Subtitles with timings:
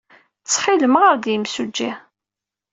[0.41, 1.91] Ttxil-m, ɣer-d i yemsujji!